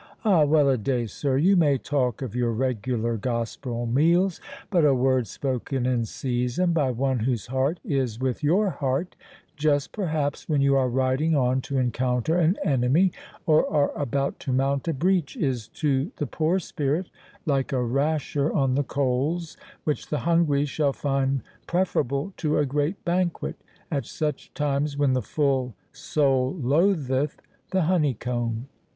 [0.25, 4.95] —A well a day, sir, you may talk of your regular gospel meals, but a
[4.95, 9.15] word spoken in season by one whose heart is with your heart,
[9.57, 13.11] just perhaps when you are riding on to encounter an enemy,
[13.45, 17.11] or are about to mount a breach, is to the poor spirit
[17.45, 23.05] like a rasher on the coals, which the hungry shall find preferable to a great
[23.05, 23.55] banquet,
[23.91, 27.39] at such times when the full soul loatheth
[27.69, 28.67] the honey comb.